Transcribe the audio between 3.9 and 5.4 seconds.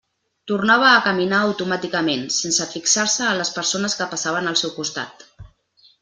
que passaven al seu costat.